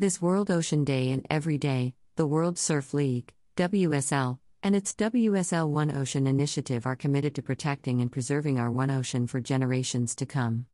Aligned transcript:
This 0.00 0.22
World 0.22 0.48
Ocean 0.48 0.84
Day 0.84 1.10
and 1.10 1.26
every 1.28 1.58
day, 1.58 1.92
the 2.14 2.24
World 2.24 2.56
Surf 2.56 2.94
League, 2.94 3.32
WSL, 3.56 4.38
and 4.62 4.76
its 4.76 4.94
WSL 4.94 5.68
One 5.68 5.90
Ocean 5.90 6.28
initiative 6.28 6.86
are 6.86 6.94
committed 6.94 7.34
to 7.34 7.42
protecting 7.42 8.00
and 8.00 8.12
preserving 8.12 8.60
our 8.60 8.70
One 8.70 8.92
Ocean 8.92 9.26
for 9.26 9.40
generations 9.40 10.14
to 10.14 10.24
come. 10.24 10.66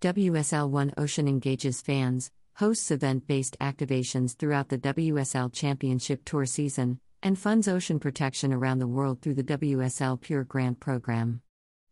WSL 0.00 0.70
One 0.70 0.94
Ocean 0.96 1.26
engages 1.26 1.80
fans, 1.80 2.30
hosts 2.54 2.92
event 2.92 3.26
based 3.26 3.58
activations 3.60 4.36
throughout 4.36 4.68
the 4.68 4.78
WSL 4.78 5.52
Championship 5.52 6.24
Tour 6.24 6.46
season, 6.46 7.00
and 7.20 7.36
funds 7.36 7.66
ocean 7.66 7.98
protection 7.98 8.52
around 8.52 8.78
the 8.78 8.86
world 8.86 9.22
through 9.22 9.34
the 9.34 9.42
WSL 9.42 10.20
Pure 10.20 10.44
Grant 10.44 10.78
Program. 10.78 11.42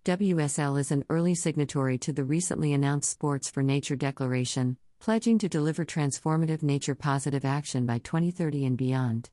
WSL 0.05 0.79
is 0.79 0.93
an 0.93 1.05
early 1.11 1.35
signatory 1.35 1.99
to 1.99 2.13
the 2.13 2.23
recently 2.23 2.73
announced 2.73 3.11
Sports 3.11 3.51
for 3.51 3.65
Nature 3.65 3.97
Declaration, 3.97 4.77
pledging 5.07 5.39
to 5.39 5.49
deliver 5.49 5.85
transformative 5.85 6.65
nature 6.65 6.97
positive 6.97 7.45
action 7.45 7.87
by 7.87 7.97
2030 7.99 8.67
and 8.67 8.77
beyond. 8.77 9.31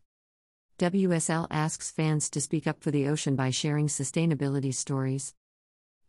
WSL 0.77 1.48
asks 1.50 1.90
fans 1.90 2.30
to 2.30 2.40
speak 2.40 2.68
up 2.68 2.84
for 2.84 2.91
the 2.91 3.08
ocean 3.08 3.36
by 3.36 3.50
sharing 3.50 3.88
sustainability 3.88 4.72
stories. 4.72 5.34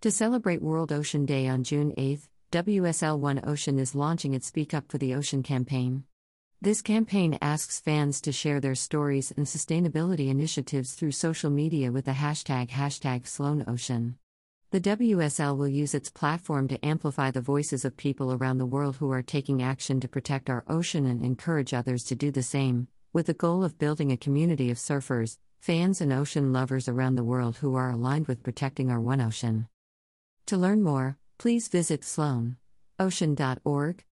To 0.03 0.11
celebrate 0.11 0.61
World 0.61 0.93
Ocean 0.93 1.25
Day 1.25 1.49
on 1.49 1.65
June 1.65 1.95
8, 1.97 2.29
WSL 2.53 3.19
One 3.19 3.41
Ocean 3.43 3.79
is 3.79 3.95
launching 3.95 4.35
its 4.35 4.49
Speak 4.49 4.75
Up 4.75 4.93
for 4.93 4.99
the 4.99 5.15
Ocean 5.15 5.43
campaign. 5.43 6.05
This 6.61 6.83
campaign 6.83 7.39
asks 7.41 7.81
fans 7.81 8.21
to 8.21 8.33
share 8.33 8.61
their 8.61 8.75
stories 8.75 9.33
and 9.35 9.47
sustainability 9.47 10.29
initiatives 10.29 10.93
through 10.93 11.13
social 11.13 11.49
media 11.49 11.91
with 11.91 12.05
the 12.05 12.11
hashtag 12.11 12.69
hashtag 12.69 13.23
WSLOneOcean. 13.23 14.17
The 14.75 14.81
WSL 14.81 15.57
will 15.57 15.69
use 15.69 15.95
its 15.95 16.11
platform 16.11 16.67
to 16.67 16.85
amplify 16.85 17.31
the 17.31 17.41
voices 17.41 17.85
of 17.85 17.97
people 17.97 18.33
around 18.33 18.59
the 18.59 18.67
world 18.67 18.97
who 18.97 19.13
are 19.13 19.23
taking 19.23 19.63
action 19.63 20.01
to 20.01 20.09
protect 20.09 20.51
our 20.51 20.65
ocean 20.67 21.07
and 21.07 21.25
encourage 21.25 21.73
others 21.73 22.03
to 22.07 22.17
do 22.17 22.33
the 22.33 22.43
same, 22.43 22.89
with 23.13 23.27
the 23.27 23.35
goal 23.35 23.63
of 23.63 23.79
building 23.79 24.11
a 24.11 24.17
community 24.17 24.73
of 24.73 24.77
surfers, 24.77 25.39
fans, 25.61 26.01
and 26.01 26.13
ocean 26.13 26.53
lovers 26.53 26.89
around 26.89 27.15
the 27.15 27.23
world 27.23 27.59
who 27.59 27.77
are 27.77 27.93
aligned 27.93 28.27
with 28.27 28.43
protecting 28.43 28.91
our 28.91 29.01
one 29.01 29.21
ocean. 29.21 29.69
To 30.47 30.57
learn 30.57 30.83
more, 30.83 31.19
please 31.39 31.69
visit 31.69 32.01
wsloneocean.org. 32.01 34.05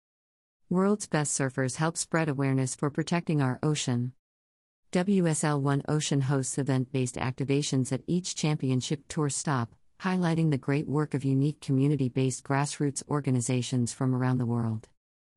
World's 0.69 1.07
best 1.07 1.41
surfers 1.41 1.77
help 1.77 1.97
spread 1.97 2.29
awareness 2.29 2.75
for 2.75 2.91
protecting 2.91 3.41
our 3.41 3.59
ocean. 3.63 4.13
WSL 4.93 5.59
One 5.59 5.83
Ocean 5.89 6.21
hosts 6.21 6.59
event 6.59 6.93
based 6.93 7.15
activations 7.15 7.93
at 7.93 8.03
each 8.07 8.35
championship 8.35 9.05
tour 9.09 9.31
stop 9.31 9.75
highlighting 10.03 10.51
the 10.51 10.59
great 10.59 10.89
work 10.89 11.13
of 11.13 11.25
unique 11.25 11.61
community 11.61 12.09
based 12.09 12.43
grassroots 12.43 13.03
organizations 13.09 13.93
from 13.93 14.15
around 14.15 14.39
the 14.39 14.47
world. 14.47 14.89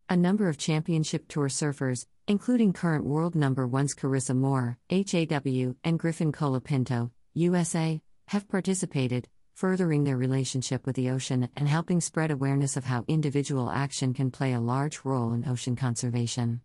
A 0.09 0.15
number 0.15 0.47
of 0.47 0.57
championship 0.57 1.27
tour 1.27 1.49
surfers, 1.49 2.05
including 2.27 2.71
current 2.71 3.03
world 3.05 3.35
number 3.35 3.67
ones 3.67 3.93
Carissa 3.93 4.35
Moore, 4.35 4.77
HAW, 4.89 5.75
and 5.83 5.99
Griffin 5.99 6.31
Colapinto, 6.31 7.11
USA, 7.33 8.01
have 8.27 8.47
participated, 8.47 9.27
furthering 9.53 10.03
their 10.03 10.17
relationship 10.17 10.85
with 10.85 10.95
the 10.95 11.09
ocean 11.09 11.49
and 11.55 11.67
helping 11.67 11.99
spread 11.99 12.31
awareness 12.31 12.77
of 12.77 12.85
how 12.85 13.03
individual 13.07 13.69
action 13.69 14.13
can 14.13 14.31
play 14.31 14.53
a 14.53 14.61
large 14.61 15.01
role 15.03 15.33
in 15.33 15.47
ocean 15.47 15.75
conservation. 15.75 16.61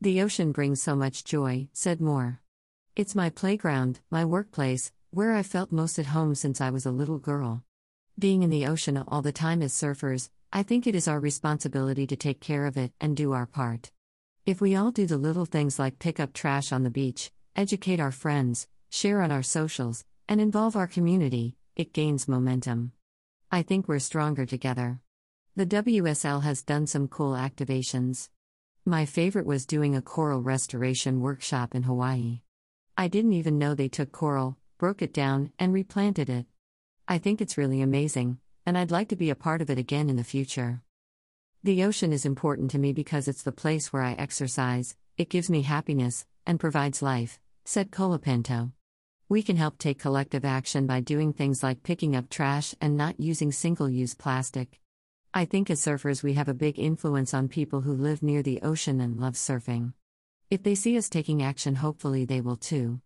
The 0.00 0.20
ocean 0.22 0.50
brings 0.50 0.82
so 0.82 0.96
much 0.96 1.24
joy, 1.24 1.68
said 1.72 2.00
Moore. 2.00 2.40
It's 2.96 3.14
my 3.14 3.30
playground, 3.30 4.00
my 4.10 4.24
workplace, 4.24 4.92
where 5.14 5.34
I 5.34 5.42
felt 5.42 5.70
most 5.70 5.98
at 5.98 6.06
home 6.06 6.34
since 6.34 6.58
I 6.58 6.70
was 6.70 6.86
a 6.86 6.90
little 6.90 7.18
girl. 7.18 7.62
Being 8.18 8.42
in 8.42 8.48
the 8.48 8.66
ocean 8.66 8.96
all 8.96 9.20
the 9.20 9.30
time 9.30 9.60
as 9.60 9.74
surfers, 9.74 10.30
I 10.50 10.62
think 10.62 10.86
it 10.86 10.94
is 10.94 11.06
our 11.06 11.20
responsibility 11.20 12.06
to 12.06 12.16
take 12.16 12.40
care 12.40 12.64
of 12.64 12.78
it 12.78 12.92
and 12.98 13.14
do 13.14 13.32
our 13.32 13.44
part. 13.44 13.90
If 14.46 14.62
we 14.62 14.74
all 14.74 14.90
do 14.90 15.04
the 15.04 15.18
little 15.18 15.44
things 15.44 15.78
like 15.78 15.98
pick 15.98 16.18
up 16.18 16.32
trash 16.32 16.72
on 16.72 16.82
the 16.82 16.88
beach, 16.90 17.30
educate 17.54 18.00
our 18.00 18.10
friends, 18.10 18.66
share 18.88 19.20
on 19.20 19.30
our 19.30 19.42
socials, 19.42 20.02
and 20.30 20.40
involve 20.40 20.76
our 20.76 20.86
community, 20.86 21.56
it 21.76 21.92
gains 21.92 22.26
momentum. 22.26 22.92
I 23.50 23.60
think 23.60 23.88
we're 23.88 23.98
stronger 23.98 24.46
together. 24.46 25.00
The 25.56 25.66
WSL 25.66 26.42
has 26.42 26.62
done 26.62 26.86
some 26.86 27.06
cool 27.06 27.34
activations. 27.34 28.30
My 28.86 29.04
favorite 29.04 29.44
was 29.44 29.66
doing 29.66 29.94
a 29.94 30.00
coral 30.00 30.40
restoration 30.40 31.20
workshop 31.20 31.74
in 31.74 31.82
Hawaii. 31.82 32.40
I 32.96 33.08
didn't 33.08 33.34
even 33.34 33.58
know 33.58 33.74
they 33.74 33.88
took 33.88 34.10
coral, 34.10 34.56
broke 34.78 35.02
it 35.02 35.12
down, 35.12 35.52
and 35.58 35.72
replanted 35.72 36.28
it. 36.28 36.46
I 37.06 37.18
think 37.18 37.40
it's 37.40 37.58
really 37.58 37.80
amazing, 37.80 38.38
and 38.64 38.78
I'd 38.78 38.90
like 38.90 39.08
to 39.08 39.16
be 39.16 39.30
a 39.30 39.34
part 39.34 39.62
of 39.62 39.70
it 39.70 39.78
again 39.78 40.08
in 40.08 40.16
the 40.16 40.24
future. 40.24 40.82
The 41.64 41.84
ocean 41.84 42.12
is 42.12 42.24
important 42.24 42.70
to 42.72 42.78
me 42.78 42.92
because 42.92 43.28
it's 43.28 43.42
the 43.42 43.52
place 43.52 43.92
where 43.92 44.02
I 44.02 44.12
exercise, 44.12 44.96
it 45.16 45.30
gives 45.30 45.48
me 45.48 45.62
happiness, 45.62 46.26
and 46.46 46.58
provides 46.58 47.02
life, 47.02 47.38
said 47.64 47.90
Colapinto. 47.90 48.72
We 49.28 49.42
can 49.42 49.56
help 49.56 49.78
take 49.78 49.98
collective 49.98 50.44
action 50.44 50.86
by 50.86 51.00
doing 51.00 51.32
things 51.32 51.62
like 51.62 51.82
picking 51.82 52.16
up 52.16 52.28
trash 52.28 52.74
and 52.80 52.96
not 52.96 53.20
using 53.20 53.52
single 53.52 53.88
use 53.88 54.14
plastic. 54.14 54.80
I 55.32 55.46
think 55.46 55.70
as 55.70 55.80
surfers, 55.80 56.22
we 56.22 56.34
have 56.34 56.48
a 56.48 56.54
big 56.54 56.78
influence 56.78 57.32
on 57.32 57.48
people 57.48 57.80
who 57.80 57.94
live 57.94 58.22
near 58.22 58.42
the 58.42 58.60
ocean 58.60 59.00
and 59.00 59.18
love 59.18 59.34
surfing. 59.34 59.94
If 60.50 60.62
they 60.62 60.74
see 60.74 60.98
us 60.98 61.08
taking 61.08 61.42
action, 61.42 61.76
hopefully 61.76 62.26
they 62.26 62.42
will 62.42 62.56
too. 62.56 63.00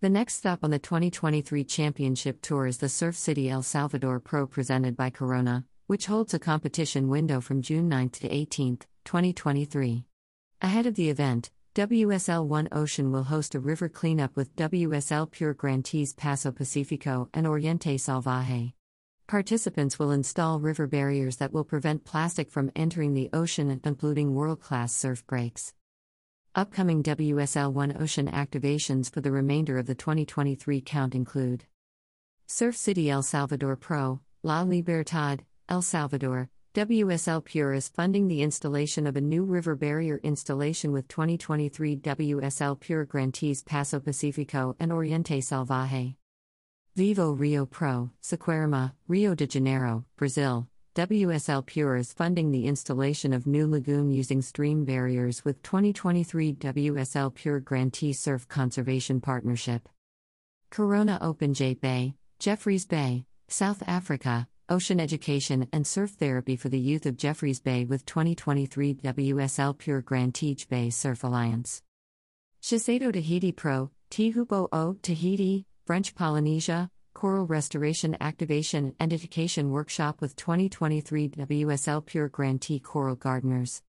The 0.00 0.08
next 0.08 0.34
stop 0.34 0.60
on 0.62 0.70
the 0.70 0.78
2023 0.78 1.64
Championship 1.64 2.40
Tour 2.40 2.68
is 2.68 2.78
the 2.78 2.88
Surf 2.88 3.16
City 3.16 3.50
El 3.50 3.64
Salvador 3.64 4.20
Pro 4.20 4.46
presented 4.46 4.96
by 4.96 5.10
Corona, 5.10 5.64
which 5.88 6.06
holds 6.06 6.32
a 6.32 6.38
competition 6.38 7.08
window 7.08 7.40
from 7.40 7.62
June 7.62 7.88
9 7.88 8.10
to 8.10 8.32
18, 8.32 8.78
2023. 9.04 10.04
Ahead 10.62 10.86
of 10.86 10.94
the 10.94 11.10
event, 11.10 11.50
WSL 11.74 12.46
One 12.46 12.68
Ocean 12.70 13.10
will 13.10 13.24
host 13.24 13.56
a 13.56 13.58
river 13.58 13.88
cleanup 13.88 14.36
with 14.36 14.54
WSL 14.54 15.28
Pure 15.32 15.54
Grantees 15.54 16.14
Paso 16.14 16.52
Pacifico 16.52 17.28
and 17.34 17.44
Oriente 17.44 17.96
Salvaje. 17.96 18.74
Participants 19.26 19.98
will 19.98 20.12
install 20.12 20.60
river 20.60 20.86
barriers 20.86 21.38
that 21.38 21.52
will 21.52 21.64
prevent 21.64 22.04
plastic 22.04 22.52
from 22.52 22.70
entering 22.76 23.14
the 23.14 23.30
ocean, 23.32 23.68
and 23.68 23.84
including 23.84 24.32
world 24.32 24.60
class 24.60 24.94
surf 24.94 25.26
breaks. 25.26 25.74
Upcoming 26.54 27.02
WSL 27.02 27.72
One 27.72 27.96
Ocean 28.00 28.26
activations 28.28 29.12
for 29.12 29.20
the 29.20 29.30
remainder 29.30 29.78
of 29.78 29.86
the 29.86 29.94
2023 29.94 30.80
count 30.80 31.14
include 31.14 31.64
Surf 32.46 32.74
City 32.74 33.10
El 33.10 33.22
Salvador 33.22 33.76
Pro, 33.76 34.20
La 34.42 34.62
Libertad, 34.62 35.44
El 35.68 35.82
Salvador, 35.82 36.48
WSL 36.74 37.44
Pure 37.44 37.74
is 37.74 37.88
funding 37.88 38.28
the 38.28 38.42
installation 38.42 39.06
of 39.06 39.16
a 39.16 39.20
new 39.20 39.44
river 39.44 39.76
barrier 39.76 40.20
installation 40.22 40.90
with 40.90 41.06
2023 41.08 41.96
WSL 41.98 42.80
Pure 42.80 43.04
grantees 43.04 43.62
Paso 43.62 44.00
Pacifico 44.00 44.74
and 44.80 44.90
Oriente 44.90 45.40
Salvaje. 45.40 46.16
Vivo 46.96 47.30
Rio 47.32 47.66
Pro, 47.66 48.10
Saquarema, 48.22 48.92
Rio 49.06 49.34
de 49.34 49.46
Janeiro, 49.46 50.04
Brazil, 50.16 50.66
WSL 50.98 51.64
Pure 51.64 51.94
is 51.98 52.12
funding 52.12 52.50
the 52.50 52.66
installation 52.66 53.32
of 53.32 53.46
new 53.46 53.70
lagoon 53.70 54.10
using 54.10 54.42
stream 54.42 54.84
barriers 54.84 55.44
with 55.44 55.62
2023 55.62 56.54
WSL 56.54 57.32
Pure 57.32 57.60
Grantee 57.60 58.12
Surf 58.12 58.48
Conservation 58.48 59.20
Partnership. 59.20 59.88
Corona 60.70 61.16
Open 61.20 61.54
J 61.54 61.74
Bay, 61.74 62.14
Jeffreys 62.40 62.84
Bay, 62.84 63.26
South 63.46 63.80
Africa, 63.86 64.48
Ocean 64.68 64.98
Education 64.98 65.68
and 65.72 65.86
Surf 65.86 66.10
Therapy 66.18 66.56
for 66.56 66.68
the 66.68 66.80
Youth 66.80 67.06
of 67.06 67.16
Jeffreys 67.16 67.60
Bay 67.60 67.84
with 67.84 68.04
2023 68.04 68.94
WSL 68.94 69.78
Pure 69.78 70.00
Grantee 70.00 70.58
Bay 70.68 70.90
Surf 70.90 71.22
Alliance. 71.22 71.80
Shiseido 72.60 73.12
Tahiti 73.12 73.52
Pro, 73.52 73.92
Teahupo'o 74.10 75.00
Tahiti, 75.00 75.64
French 75.86 76.16
Polynesia, 76.16 76.90
Coral 77.18 77.48
Restoration 77.48 78.16
Activation 78.20 78.94
and 79.00 79.12
Education 79.12 79.72
Workshop 79.72 80.20
with 80.20 80.36
2023 80.36 81.30
WSL 81.30 82.06
Pure 82.06 82.28
Grantee 82.28 82.78
Coral 82.78 83.16
Gardeners. 83.16 83.82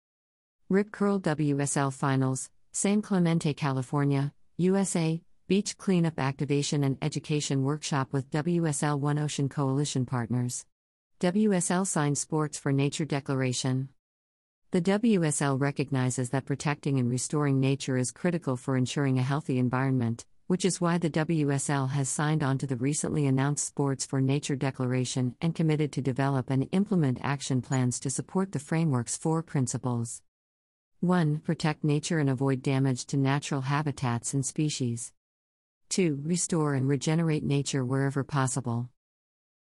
Rip 0.68 0.92
Curl 0.92 1.18
WSL 1.18 1.92
Finals, 1.92 2.50
San 2.70 3.02
Clemente, 3.02 3.52
California, 3.52 4.32
USA, 4.58 5.20
Beach 5.48 5.76
Cleanup 5.76 6.20
Activation 6.20 6.84
and 6.84 6.98
Education 7.02 7.64
Workshop 7.64 8.12
with 8.12 8.30
WSL 8.30 9.00
One 9.00 9.18
Ocean 9.18 9.48
Coalition 9.48 10.06
Partners. 10.06 10.64
WSL 11.18 11.84
signed 11.84 12.18
Sports 12.18 12.56
for 12.60 12.70
Nature 12.70 13.06
Declaration. 13.06 13.88
The 14.70 14.82
WSL 14.82 15.60
recognizes 15.60 16.30
that 16.30 16.44
protecting 16.44 17.00
and 17.00 17.10
restoring 17.10 17.58
nature 17.58 17.96
is 17.96 18.12
critical 18.12 18.56
for 18.56 18.76
ensuring 18.76 19.18
a 19.18 19.22
healthy 19.22 19.58
environment, 19.58 20.24
which 20.46 20.64
is 20.64 20.80
why 20.80 20.96
the 20.96 21.10
WSL 21.10 21.90
has 21.90 22.08
signed 22.08 22.42
on 22.42 22.56
to 22.58 22.68
the 22.68 22.76
recently 22.76 23.26
announced 23.26 23.66
Sports 23.66 24.06
for 24.06 24.20
Nature 24.20 24.54
Declaration 24.54 25.34
and 25.40 25.56
committed 25.56 25.90
to 25.92 26.00
develop 26.00 26.50
and 26.50 26.68
implement 26.70 27.18
action 27.20 27.60
plans 27.60 27.98
to 27.98 28.10
support 28.10 28.52
the 28.52 28.60
framework's 28.60 29.16
four 29.16 29.42
principles. 29.42 30.22
1. 31.00 31.40
Protect 31.40 31.82
nature 31.82 32.20
and 32.20 32.30
avoid 32.30 32.62
damage 32.62 33.06
to 33.06 33.16
natural 33.16 33.62
habitats 33.62 34.34
and 34.34 34.46
species. 34.46 35.12
2. 35.88 36.20
Restore 36.22 36.74
and 36.74 36.88
regenerate 36.88 37.44
nature 37.44 37.84
wherever 37.84 38.22
possible. 38.22 38.88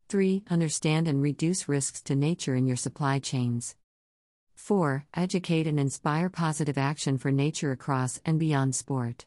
3. 0.10 0.44
Understand 0.52 1.08
and 1.08 1.20
reduce 1.20 1.68
risks 1.68 2.02
to 2.04 2.16
nature 2.16 2.54
in 2.54 2.68
your 2.68 2.78
supply 2.78 3.18
chains. 3.18 3.76
4. 4.54 5.06
Educate 5.16 5.66
and 5.66 5.80
inspire 5.80 6.30
positive 6.30 6.78
action 6.78 7.18
for 7.18 7.32
nature 7.32 7.72
across 7.72 8.22
and 8.24 8.40
beyond 8.40 8.76
sport. 8.76 9.26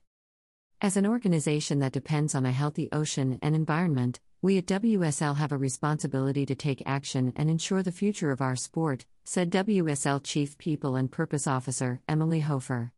As 0.81 0.97
an 0.97 1.07
organization 1.07 1.81
that 1.81 1.91
depends 1.91 2.37
on 2.37 2.47
a 2.47 2.53
healthy 2.53 2.89
ocean 2.93 3.41
and 3.43 3.57
environment, 3.57 4.21
we 4.41 4.59
at 4.59 4.67
WSL 4.67 5.35
have 5.35 5.51
a 5.51 5.59
responsibility 5.59 6.47
to 6.47 6.55
take 6.55 6.85
action 6.87 7.33
and 7.35 7.51
ensure 7.51 7.83
the 7.83 7.91
future 7.91 8.31
of 8.31 8.41
our 8.41 8.55
sport, 8.55 9.05
said 9.25 9.51
WSL 9.51 10.23
Chief 10.23 10.57
People 10.57 10.95
and 10.95 11.11
Purpose 11.11 11.49
Officer 11.49 12.01
Emily 12.09 12.39
Hofer. 12.39 12.93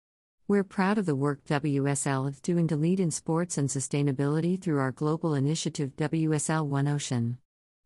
We're 0.46 0.62
proud 0.62 0.98
of 0.98 1.06
the 1.06 1.16
work 1.16 1.42
WSL 1.46 2.28
is 2.28 2.42
doing 2.42 2.68
to 2.68 2.76
lead 2.76 3.00
in 3.00 3.10
sports 3.10 3.56
and 3.56 3.70
sustainability 3.70 4.60
through 4.60 4.78
our 4.78 4.92
global 4.92 5.32
initiative 5.34 5.96
WSL 5.96 6.66
One 6.66 6.86
Ocean. 6.86 7.38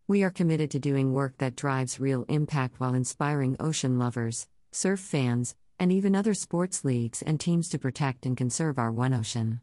We 0.08 0.24
are 0.24 0.30
committed 0.30 0.72
to 0.72 0.80
doing 0.80 1.12
work 1.12 1.38
that 1.38 1.54
drives 1.54 2.00
real 2.00 2.24
impact 2.28 2.80
while 2.80 2.94
inspiring 2.94 3.54
ocean 3.60 3.96
lovers, 3.96 4.48
surf 4.72 4.98
fans, 4.98 5.54
and 5.78 5.92
even 5.92 6.16
other 6.16 6.34
sports 6.34 6.84
leagues 6.84 7.22
and 7.22 7.38
teams 7.38 7.68
to 7.68 7.78
protect 7.78 8.26
and 8.26 8.36
conserve 8.36 8.76
our 8.76 8.90
One 8.90 9.14
Ocean. 9.14 9.60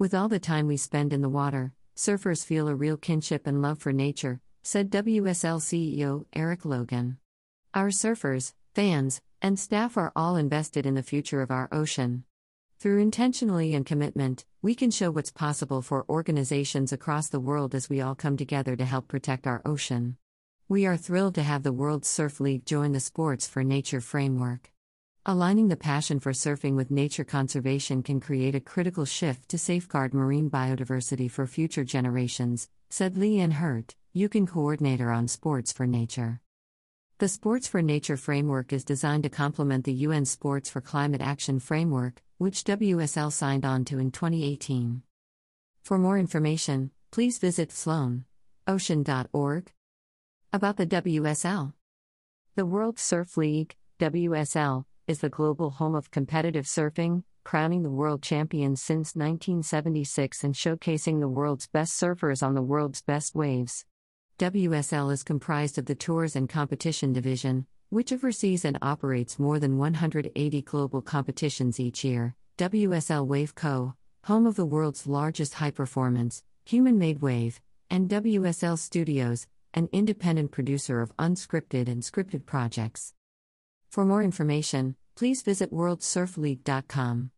With 0.00 0.14
all 0.14 0.30
the 0.30 0.40
time 0.40 0.66
we 0.66 0.78
spend 0.78 1.12
in 1.12 1.20
the 1.20 1.28
water, 1.28 1.74
surfers 1.94 2.42
feel 2.42 2.68
a 2.68 2.74
real 2.74 2.96
kinship 2.96 3.46
and 3.46 3.60
love 3.60 3.80
for 3.80 3.92
nature, 3.92 4.40
said 4.62 4.90
WSL 4.90 5.60
CEO 5.60 6.24
Eric 6.32 6.64
Logan. 6.64 7.18
Our 7.74 7.88
surfers, 7.90 8.54
fans, 8.74 9.20
and 9.42 9.58
staff 9.58 9.98
are 9.98 10.10
all 10.16 10.36
invested 10.36 10.86
in 10.86 10.94
the 10.94 11.02
future 11.02 11.42
of 11.42 11.50
our 11.50 11.68
ocean. 11.70 12.24
Through 12.78 13.00
intentionally 13.00 13.74
and 13.74 13.84
commitment, 13.84 14.46
we 14.62 14.74
can 14.74 14.90
show 14.90 15.10
what's 15.10 15.30
possible 15.30 15.82
for 15.82 16.08
organizations 16.08 16.94
across 16.94 17.28
the 17.28 17.38
world 17.38 17.74
as 17.74 17.90
we 17.90 18.00
all 18.00 18.14
come 18.14 18.38
together 18.38 18.76
to 18.76 18.86
help 18.86 19.06
protect 19.06 19.46
our 19.46 19.60
ocean. 19.66 20.16
We 20.66 20.86
are 20.86 20.96
thrilled 20.96 21.34
to 21.34 21.42
have 21.42 21.62
the 21.62 21.74
World 21.74 22.06
Surf 22.06 22.40
League 22.40 22.64
join 22.64 22.92
the 22.92 23.00
Sports 23.00 23.46
for 23.46 23.62
Nature 23.62 24.00
framework. 24.00 24.70
Aligning 25.26 25.68
the 25.68 25.76
passion 25.76 26.18
for 26.18 26.32
surfing 26.32 26.76
with 26.76 26.90
nature 26.90 27.24
conservation 27.24 28.02
can 28.02 28.20
create 28.20 28.54
a 28.54 28.60
critical 28.60 29.04
shift 29.04 29.50
to 29.50 29.58
safeguard 29.58 30.14
marine 30.14 30.48
biodiversity 30.48 31.30
for 31.30 31.46
future 31.46 31.84
generations, 31.84 32.70
said 32.88 33.16
Leanne 33.16 33.52
Hurt, 33.52 33.94
IUCN 34.16 34.48
coordinator 34.48 35.10
on 35.10 35.28
Sports 35.28 35.72
for 35.72 35.86
Nature. 35.86 36.40
The 37.18 37.28
Sports 37.28 37.68
for 37.68 37.82
Nature 37.82 38.16
framework 38.16 38.72
is 38.72 38.82
designed 38.82 39.24
to 39.24 39.28
complement 39.28 39.84
the 39.84 39.92
UN 39.92 40.24
Sports 40.24 40.70
for 40.70 40.80
Climate 40.80 41.20
Action 41.20 41.60
framework, 41.60 42.22
which 42.38 42.64
WSL 42.64 43.30
signed 43.30 43.66
on 43.66 43.84
to 43.84 43.98
in 43.98 44.10
2018. 44.10 45.02
For 45.82 45.98
more 45.98 46.18
information, 46.18 46.92
please 47.10 47.36
visit 47.36 47.68
wsloneocean.org. 47.68 49.72
About 50.50 50.78
the 50.78 50.86
WSL 50.86 51.74
The 52.56 52.64
World 52.64 52.98
Surf 52.98 53.36
League, 53.36 53.76
WSL, 53.98 54.86
is 55.10 55.18
the 55.18 55.28
global 55.28 55.70
home 55.70 55.96
of 55.96 56.12
competitive 56.12 56.66
surfing, 56.66 57.24
crowning 57.42 57.82
the 57.82 57.90
world 57.90 58.22
champions 58.22 58.80
since 58.80 59.16
1976 59.16 60.44
and 60.44 60.54
showcasing 60.54 61.18
the 61.18 61.26
world's 61.26 61.66
best 61.66 62.00
surfers 62.00 62.44
on 62.46 62.54
the 62.54 62.62
world's 62.62 63.02
best 63.02 63.34
waves. 63.34 63.84
WSL 64.38 65.12
is 65.12 65.24
comprised 65.24 65.78
of 65.78 65.86
the 65.86 65.96
Tours 65.96 66.36
and 66.36 66.48
Competition 66.48 67.12
Division, 67.12 67.66
which 67.88 68.12
oversees 68.12 68.64
and 68.64 68.78
operates 68.80 69.36
more 69.36 69.58
than 69.58 69.78
180 69.78 70.62
global 70.62 71.02
competitions 71.02 71.80
each 71.80 72.04
year, 72.04 72.36
WSL 72.56 73.26
Wave 73.26 73.56
Co., 73.56 73.94
home 74.26 74.46
of 74.46 74.54
the 74.54 74.64
world's 74.64 75.08
largest 75.08 75.54
high 75.54 75.72
performance, 75.72 76.44
human 76.64 76.98
made 76.98 77.20
wave, 77.20 77.60
and 77.90 78.08
WSL 78.08 78.78
Studios, 78.78 79.48
an 79.74 79.88
independent 79.90 80.52
producer 80.52 81.00
of 81.00 81.16
unscripted 81.16 81.88
and 81.88 82.04
scripted 82.04 82.46
projects. 82.46 83.12
For 83.90 84.04
more 84.04 84.22
information, 84.22 84.94
please 85.20 85.42
visit 85.42 85.70
worldsurfleague.com. 85.70 87.30